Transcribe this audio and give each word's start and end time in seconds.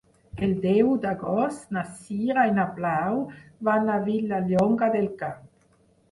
El 0.45 0.53
deu 0.61 0.87
d'agost 1.01 1.75
na 1.77 1.83
Sira 1.99 2.45
i 2.51 2.55
na 2.55 2.65
Blau 2.79 3.19
van 3.69 3.91
a 3.97 3.99
Vilallonga 4.07 4.89
del 4.97 5.07
Camp. 5.21 5.45